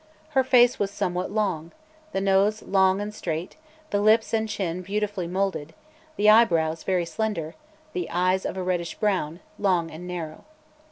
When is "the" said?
2.11-2.21, 3.91-4.01, 6.15-6.27, 7.93-8.09